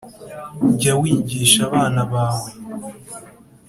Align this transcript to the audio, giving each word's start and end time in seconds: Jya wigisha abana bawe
Jya 0.79 0.93
wigisha 0.99 1.59
abana 1.67 2.01
bawe 2.11 2.49